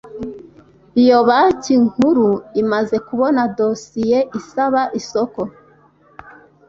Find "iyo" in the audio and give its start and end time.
1.01-1.17